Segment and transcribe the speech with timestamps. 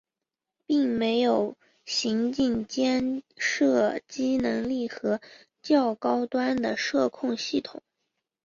[0.65, 1.55] 并没有
[1.85, 5.21] 行进间射击能力和
[5.61, 7.83] 较高端的射控系统。